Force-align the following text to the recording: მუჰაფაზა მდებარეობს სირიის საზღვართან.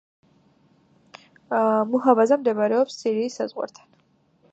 მუჰაფაზა 1.91 2.39
მდებარეობს 2.45 2.97
სირიის 3.03 3.37
საზღვართან. 3.41 3.87